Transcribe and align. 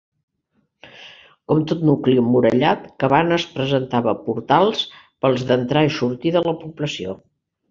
Com 1.51 1.59
tot 1.71 1.83
nucli 1.89 2.15
emmurallat, 2.21 2.87
Cabanes 3.03 3.45
presentava 3.59 4.17
portals 4.25 4.83
pels 5.27 5.45
d'entrar 5.53 5.85
i 5.91 5.95
sortir 6.01 6.35
de 6.39 6.45
la 6.49 6.57
població. 6.65 7.17